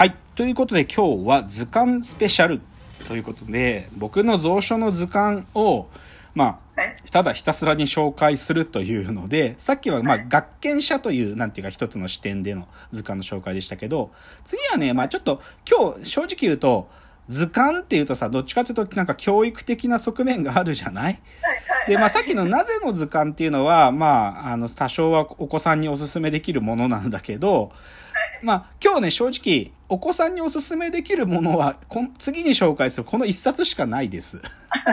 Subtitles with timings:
[0.00, 0.16] はい。
[0.34, 2.62] ということで今日は図鑑スペシャル
[3.06, 5.88] ということで、僕の蔵書の図鑑を、
[6.34, 6.96] まあ、はい。
[7.12, 14.10] ただひたすらに紹介するというので、さっきはまあ学研者という、なんていうか一つの視点での図鑑の紹介でしたけど、
[14.46, 16.88] 次はね、まあちょっと今日正直言うと、
[17.28, 21.20] 図鑑っていうとさ、どっちかっていうとなんか教育的な側面があるじゃない。
[21.86, 27.70] で、まあさっきのなぜの図鑑っていうのは、まあ、あの、多少はお子さんにおすすめできるものなんだけど、
[28.42, 34.40] まあ今日ね、正直、お子さんにおすすめできるものは、こん次に紹介するこの一冊しかないです。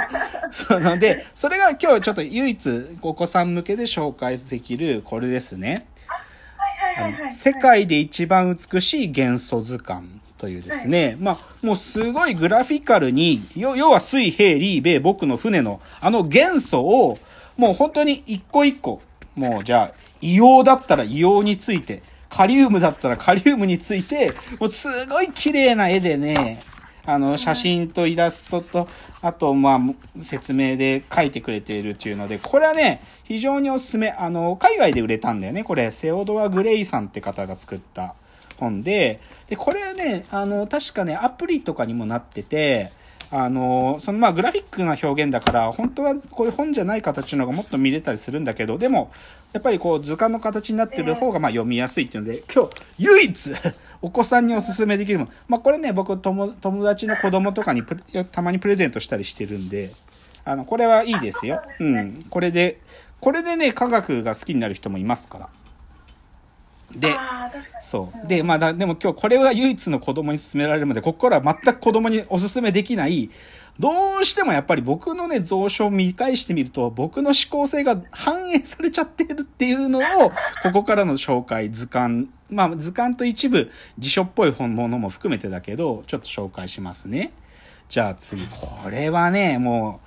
[0.51, 5.85] そので、それが今日ちょっと唯一お子さん向けで紹介できるこれですね。
[6.07, 7.03] はい。
[7.03, 7.13] はい。
[7.13, 7.33] はい。
[7.33, 17.19] 世界で一番美しい元素図鑑というですね、まあ、もうすごいグラフィカルに、要要は水平リーベ僕の船のあの元素を、
[17.57, 19.01] もう本当に一個一個、
[19.35, 26.61] もうじゃあ、硫黄だったら硫黄について、カリウムだったらカリウムについて、もうすごい綺麗な絵でね、
[27.05, 28.87] あの、写真とイラストと、
[29.21, 34.09] あと、まあ、説明で書いてくれているっていうので、これはね、非常におすすめ。
[34.09, 35.63] あの、海外で売れたんだよね。
[35.63, 38.15] これ、セオドア・グレイさんって方が作った
[38.57, 42.91] 本で、で、これはね、あの、確かね、アプリとかにもなってて、
[43.29, 49.11] あの、そのまあグラフィックな表現だから、本当はこういう本じゃない形の方がもっと見れたりするんだけど、でも、
[49.53, 53.51] やっぱりこう図鑑の形になってる方がまあ読みやすいっていうので、今日唯一
[54.01, 55.31] お子さんにおすすめできるもの。
[55.47, 57.83] まあこれね、僕友友達の子供とかに
[58.31, 59.91] たまにプレゼントしたりしてるんで、
[60.45, 61.61] あの、これはいいですよ。
[61.79, 62.23] うん。
[62.29, 62.79] これで、
[63.19, 65.49] これでね、科学が好きになる人もいますから。
[66.95, 67.09] で。
[67.81, 68.27] そう。
[68.27, 73.29] で、まあだ、でも今日これは唯一の子供に勧められるので、ここからは全く子供にお勧めできない、
[73.79, 80.31] どうしてもやっぱり僕のね、蔵書を見返してみると、僕の思考性が反映されちゃってるっていうのを、
[80.63, 87.33] ここからの紹介、図鑑、まあ図鑑と一部辞書っぽい本物も含めてだけど、ちょっと紹介しますね。
[87.89, 90.01] じゃあ次、これはね、も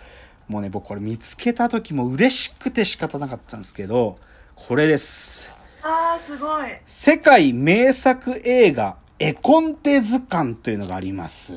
[0.48, 4.18] う、もうね、僕これ見つけた時も嬉しくて仕方なかったんですけど、
[4.56, 5.59] これです。
[5.82, 6.68] ああ、すごい。
[6.86, 11.54] 世界名作映画絵コンテ図鑑というのがあります。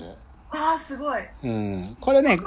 [0.50, 1.22] ああ、すごい。
[1.44, 1.98] うん。
[2.00, 2.38] これね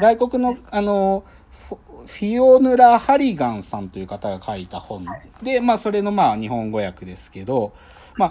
[0.00, 1.24] 外国の、あの、
[1.68, 5.04] フィオヌラ・ハリガンさんという方が書いた本
[5.42, 7.74] で、まあ、それのまあ、日本語訳ですけど、
[8.16, 8.30] まあ、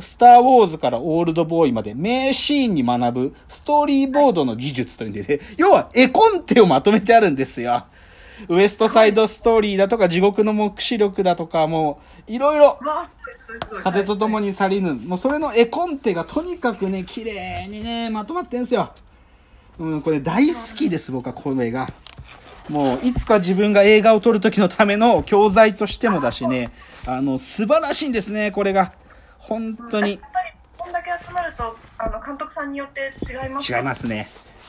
[0.00, 7.84] スター・ウォーズからオールドボーイまで名シーンに学ぶストーリーボードの技術というんで、ね、要は絵コンテをまとめてあるんですよ。
[8.48, 12.78] ウエストサイドストーリーだとか地獄の目視録だとかもういろいろ。
[13.82, 14.42] 風と共に。
[14.42, 14.94] に去りぬ。
[14.94, 18.92] もうそれの絵コンテがとにかくね、綺麗にね、まとまってんすよ。
[19.78, 21.88] うん、これ大好きです、僕はこの絵が。
[22.68, 26.70] もう、いつか自分が映画を撮る時のための教材としてもだしね、
[27.06, 28.92] あの、素晴らしいんですね、これが。
[29.38, 30.20] 本当にやっ。
[30.20, 33.72] ぱり、こんだけ集まると、あの、監督さんによって違います。
[33.72, 34.28] 違いますすね。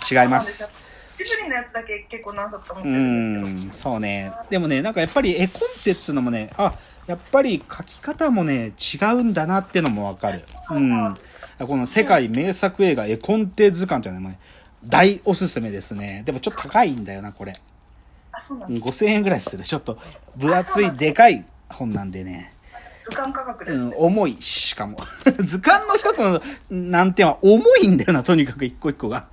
[0.10, 0.72] 違います。。
[1.18, 4.32] ジブリのやつだけ結構何冊か持ってうるんですん、そうね。
[4.50, 6.74] でもね、なんかやっぱり絵コンテっていうのもね、あ、
[7.08, 10.44] やっぱり書き方もね、違うんだなってのもわかる。
[10.72, 11.16] うん。
[11.60, 14.40] この世界名作映画絵コンテ図鑑っていうのもね、
[14.86, 16.24] 大おすすめですね。
[16.26, 17.54] でもちょっと高いんだよな、これ。
[17.54, 17.64] けど。
[18.32, 19.04] あ、そうなんうんです。
[19.04, 19.64] 5000円ぐらいする。
[19.64, 19.98] ちょっと
[20.36, 22.54] 分厚いでかい本なんでね。
[23.02, 24.98] 図鑑価格でうんすね。、重いしかも。
[25.44, 29.28] 図鑑の一つの難点は重いんだよな、とにかく一個一個が。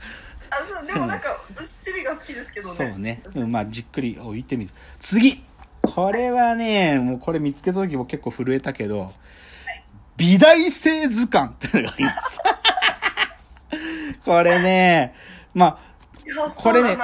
[0.51, 2.75] あ、そう、でもなんか、ずっしりが好きですけどね。
[2.75, 3.23] そうね。
[3.37, 4.71] うん、まあ、じっくり置いてみる。
[4.99, 5.43] 次
[5.83, 9.13] これはね、もうこれ見つけた時も結構震えたけど、
[10.17, 12.39] 美大生図鑑っていうのがあります。
[14.25, 15.15] これね、
[15.55, 15.79] まあ、
[16.57, 16.97] これね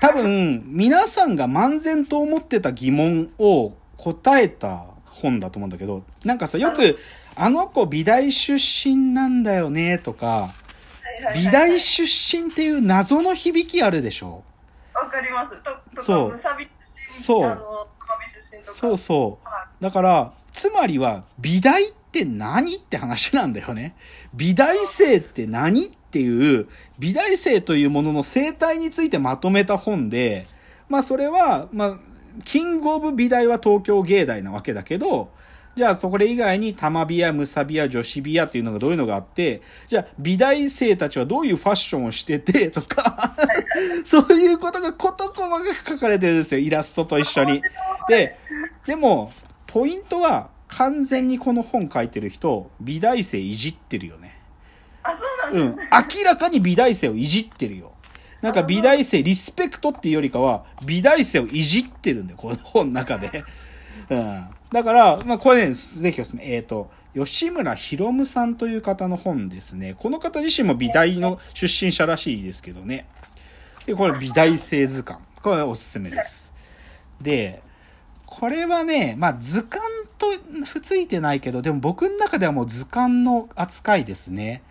[0.00, 6.98] 多分、皆さんが漫然と思ってた疑問を答えた本だと思うんだけど、なんかさ、よく、
[7.36, 10.63] あの子美大出身なんだよね、とか、はいはいはい
[11.34, 14.42] 美大出身っていう謎の響きあるでしょ？
[14.94, 15.60] わかります。
[15.62, 16.70] と、とそうさび出
[17.18, 17.88] 身、そうあの、
[18.26, 18.72] 出身とか。
[18.72, 19.48] そうそう。
[19.48, 23.96] はだから、つまりは、美大って何って話なんだよね。
[24.34, 26.68] 美大生って何っていう、
[26.98, 30.46] 美大生というものの生態についてまとめた本で、
[30.88, 31.98] まあそれは、まあ、
[32.44, 35.30] キングオブ美大は東京芸大なわけだけど、
[35.74, 43.34] じゃあそこれ以外に玉美やムサビや女子美やっていうのがどういうのがあって、じゃあ美大生たちはどういうファッションをしててとか、
[44.04, 47.62] そういうことが事細かく書かれてるんですよ、イラストと一緒に。
[48.08, 48.36] で、
[48.86, 49.32] でも、
[49.66, 54.38] ポイントは完全にこの本書いてる人、美大生いじってるよね。
[55.02, 55.76] あ、そうなんうん。
[55.76, 55.90] ですね。
[56.18, 57.93] 明らかに美大生をいじってるよ。
[58.44, 63.42] なんか美大生、リスペクトっていうよりかは、美大生をいじってるんだよ、この本の中で。
[64.10, 64.44] うん。
[64.70, 66.54] だから、まあこれね、ぜひおすすめ。
[66.54, 69.96] えっ、と、吉村博夢さんという方の本ですね。
[69.98, 73.06] この方自身も美大の出身者らしいですけどね。
[73.86, 75.24] で、これ美大生図鑑。
[75.42, 76.52] これおすすめです。
[77.22, 77.62] で、
[78.26, 79.82] これはね、まあ図鑑
[80.18, 80.26] と
[80.66, 84.62] ふついてないけど、でも僕の中ではもう図鑑の扱いですね。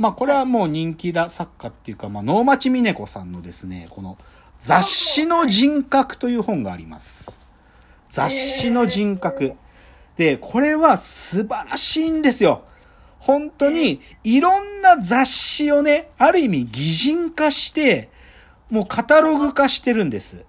[0.00, 4.16] まあこれはもう人気だ作家っていうか、まあ能町みね子さんのですね、この
[4.58, 7.38] 雑誌の人格という本があります。
[8.08, 9.56] 雑誌の人格。
[10.16, 12.62] で、これは素晴らしいんですよ。
[13.18, 18.08] 本当に、いろんな雑誌をね、ある意味擬人化して、
[18.70, 20.46] もうカタログ化してるんです。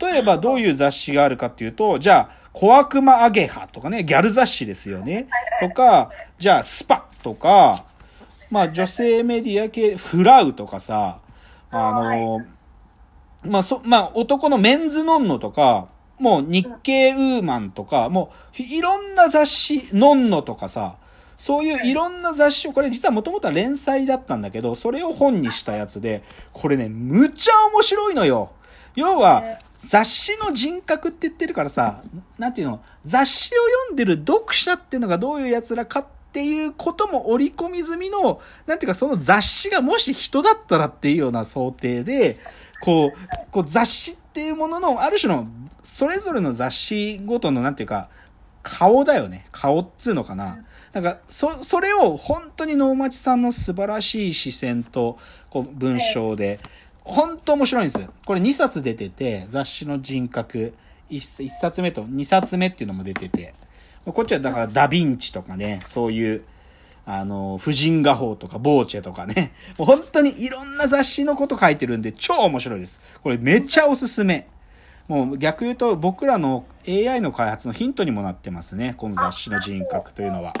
[0.00, 5.26] 例えばどういう雑誌があるかっていうと、じゃあ、小悪魔アゲハとかね、ギャル雑誌ですよね。
[5.60, 7.84] とか、じゃあ、スパとか、
[8.50, 11.20] まあ女性メディア系、フラウとかさ、
[11.70, 12.40] あの、
[13.44, 15.88] まあそ、まあ男のメンズノンノとか、
[16.18, 20.96] もう日経ウーマンとか、もういろんな雑誌、ノンノとかさ、
[21.36, 21.92] そういうい。
[21.92, 28.52] ろんな雑誌を、これ実はもともとは連載だったんだけど、それを本にしたやつで、これね、むちゃ面白いのよ。
[28.94, 29.42] 要は、
[29.86, 32.02] 雑誌の人格って言ってるからさ、
[32.38, 33.58] なんていうの、雑誌を
[33.88, 42.40] 読んでる読者っていうのがどういう奴らかっっていうことも織り込み済みの、なんていうかその雑誌がもし人だったらっていうような想定で、
[42.80, 45.46] こう、こう雑誌っていうものの、ある種の、
[45.84, 48.08] それぞれの雑誌ごとの、なんていうか、
[48.64, 49.46] 顔だよね。
[49.52, 50.64] 顔っつうのかな。
[50.92, 55.18] なんか、そ、それを本当に能町さんの素晴らしい視線と、
[55.50, 56.58] こう、文章で、
[57.04, 58.08] 本当面白いんです。
[58.26, 60.74] これ2冊出てて、雑誌の人格、
[61.10, 63.54] 1, 冊目と2冊目っていうのも出てて、
[64.12, 66.42] こっちはだからダヴィンチとかね、そういう、
[67.06, 69.52] あの、婦人画法とか、ボーチェとかね。
[69.78, 73.00] もう本当にいろんな雑誌のこと書いてるんで、超面白いです。
[73.22, 74.46] これめっちゃおすすめ。
[75.08, 78.94] もう逆言うと僕らの AI の開発のヒントにもなってますね。
[78.96, 80.54] この雑誌の人格というのは。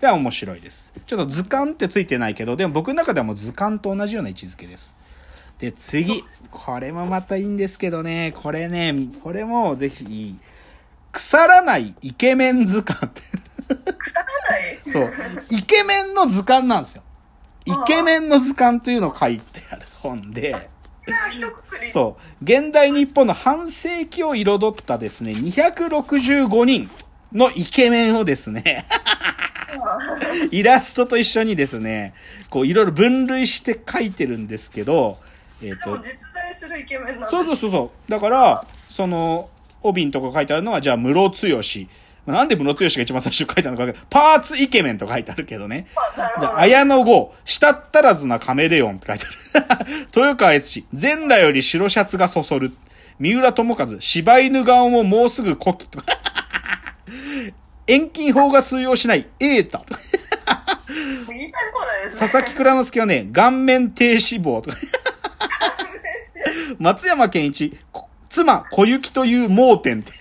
[0.00, 0.94] では面白いです。
[1.06, 4.96] ちょっと図鑑ってついてないけど、でも僕の中ではもう図鑑と同じような位置づけです。
[5.58, 6.24] で、次。
[6.50, 8.34] これもまたいいんですけどね。
[8.34, 10.36] これね、これもぜひ、
[11.12, 13.22] 腐らないイケメン図鑑って。
[13.98, 14.78] 腐らない？
[14.86, 15.12] そう。
[15.50, 17.02] イケメンの図鑑なんですよ。
[17.64, 20.68] イケメンの図鑑というのを書いてある本で。
[21.92, 22.44] そう。
[22.44, 26.90] 現代日本の半世紀を彩ったですね、265人
[27.32, 28.86] のイケメンをですね、
[30.50, 32.14] イラストと一緒にですね、
[32.50, 35.18] こういろいろ分類して書いてるんですけど、
[35.62, 38.10] えっ、しかもと、実在するイケメンなんだそうそうそうそう。
[38.10, 39.48] だから、その、
[39.82, 41.60] 帯のとこ書いてあるのは、じゃあ、室剛。
[42.24, 45.86] まあなんで室剛が一番最初に書いてあるのかパーツイケメンと書いてあるけどね。
[46.40, 49.24] であ綾野剛、したったらずなカメレオンって書いて
[49.54, 49.86] ある。
[50.14, 52.72] 豊川悦司、全裸より白シャツがそそる。
[53.18, 55.88] 三浦智和、柴犬顔ももうすぐ古希。
[57.86, 59.82] 遠近法が通用しない、エータ。
[61.28, 64.76] 言いたい放題ですね佐々木蔵之介はね、顔面低脂肪とか。
[66.78, 70.12] 松山健一、こ妻小雪という盲点って。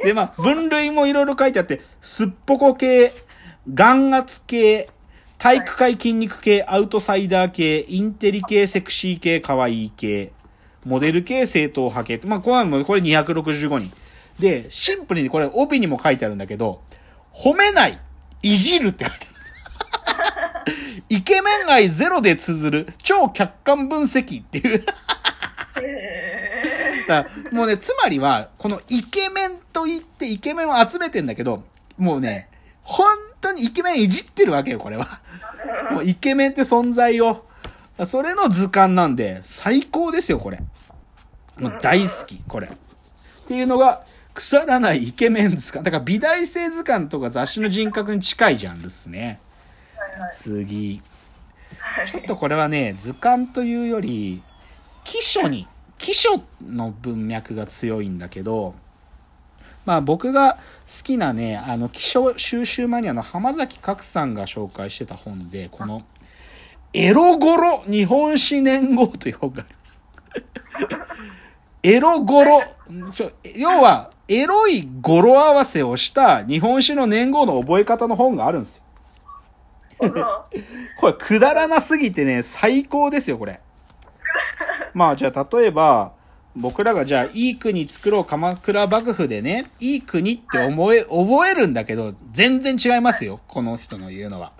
[0.02, 3.12] で、まあ、分類もいろいろ書いてあって、すっぽこ系、
[3.72, 4.88] 眼圧系、
[5.36, 10.32] 体育会筋肉系、アウトサイダー系、インテリ系、セクシー系、可愛い系、
[10.84, 13.92] モデル系、正統派系って、まあ、これはもうこれ265人。
[14.38, 16.80] で、シンプルにこれ帯にも書いてあるんだけど、
[17.32, 17.98] 褒めない、
[18.42, 19.36] いじるって書いてある。
[21.10, 24.84] イケメン愛ゼロで綴る超客観分析っていう。
[27.06, 31.64] だもうね、つまりは、このイケメンと言ってイケメンを集めてんだけど、
[31.98, 32.48] もうね、
[32.82, 33.06] 本
[33.40, 35.20] 当にイケメンいじってるわけよ、これは。
[35.92, 37.46] もうイケメンって存在を。
[38.04, 40.62] それの図鑑なんで、最高ですよ、これ。
[41.58, 42.68] もう大好き、これ。
[42.68, 42.70] っ
[43.46, 44.02] ていうのが、
[44.34, 45.84] 腐らないイケメン図鑑。
[45.84, 49.40] だから美大生図鑑とか雑誌の人格に近いジャンルっすね。
[50.34, 51.02] 次。
[51.78, 54.42] はいちょっとこれはね、図鑑というより、
[55.06, 58.74] 記書に、記書の文脈が強いんだけど、
[59.84, 66.02] まあ僕が好きなね、あの、記書収集マニアの浜崎角さんが紹介してた本で、この、
[66.92, 71.06] エロゴロ日本史年号という本があります。
[71.84, 72.62] エロゴロ、
[73.54, 78.82] 要は、エロい語呂合わせをした日本史の年号の覚え方の本があるんですよ。
[80.98, 83.60] これくだらなすぎてね、最高ですよ、これ。
[84.96, 86.14] まあじゃあ例えば、
[86.56, 94.52] 僕らがじゃあいい国作ろう鎌倉幕府でね、いい国って思え、覚えるんだけど、全然違いますよ、この人の言うのは。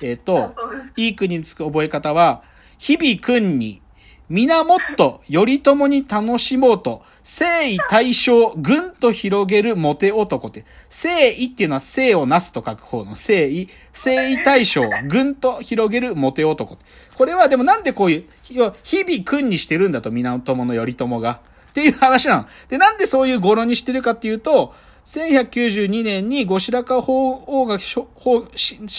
[0.00, 2.42] えっ、とあ、そうですいい国につく覚え方は、
[2.78, 3.82] 日々君に、
[4.28, 16.78] 源頼朝に楽しもうと、征夷大将、ぐんと広げるモテ男って、征夷っていうのは生をなすと書く方の征夷、征夷大将、ぐんと広げるモテ男。
[17.16, 21.40] これはでもなんでこういう、日々君にしてるんだと、源の頼朝が。
[21.70, 22.46] っていう話なの。
[22.68, 28.06] で、なんでそういう語呂にしてるかっていうと、1192年に後白河法皇が死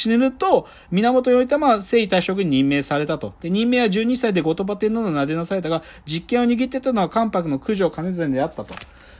[0.10, 3.34] ぬと、源頼朝は征夷大将軍に任命されたと。
[3.40, 8.74] で、任命は12歳で後鳥羽天皇の名でなされたが、実権を握ってたのは関白の九条兼実であったと。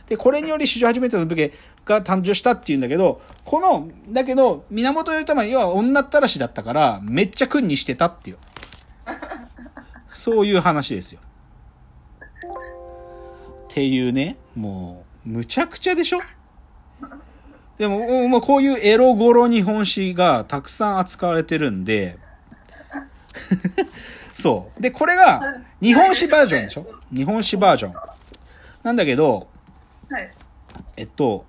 [0.10, 1.54] で、これにより史上初めての武家
[1.86, 8.38] が誕生したっていうんだけど、この、だけど、源頼朝は要は女ったらしだったから、めっちゃ君にしてたっていう。
[10.10, 11.22] そういう話ですよ。
[13.64, 16.20] っていうね、もう、むちゃくちゃでしょ？
[17.78, 22.18] でも、もうこういうエロゴロ日本史がたくさん扱われてるんで、
[24.36, 24.82] そう。
[24.82, 25.42] で、これが
[25.82, 26.86] 日本史バージョンでしょ？
[27.14, 27.94] 日本史バージョン。
[28.84, 29.48] なんだけど、
[30.10, 30.32] はい。
[30.98, 31.46] えっと、